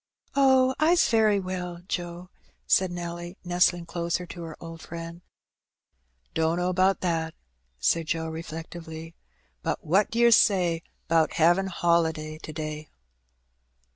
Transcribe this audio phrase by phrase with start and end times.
[0.35, 2.31] "Oh, I's very well, Joe,"
[2.65, 5.21] said Nelly, nestling closer to her old friend.
[6.33, 7.35] "Dunno 'bout that,"
[7.77, 9.13] said Joe, reflectively;
[9.61, 12.89] "but what d'yer say 'bout havin' holiday to day?"